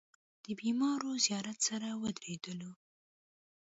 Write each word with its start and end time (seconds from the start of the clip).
د 0.43 0.45
بېمارو 0.59 1.09
زيارت 1.25 1.57
سره 1.67 1.87
ودرېدلو. 2.01 2.71